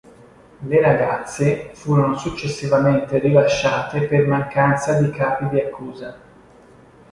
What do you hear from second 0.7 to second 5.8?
ragazze furono successivamente rilasciate per mancanza di capi di